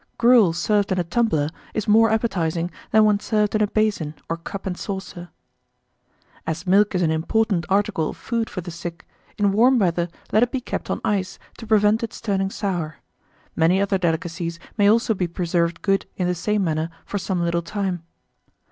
[0.17, 4.35] Gruel served in a tumbler is more appetizing than when served in a basin or
[4.37, 5.29] cup and saucer.
[6.45, 6.51] 1845.
[6.51, 9.05] As milk is an important article of food for the sick,
[9.37, 12.95] in warm weather let it be kept on ice, to prevent its turning sour.
[13.55, 17.61] Many other delicacies may also be preserved good in the same manner for some little
[17.61, 18.01] time.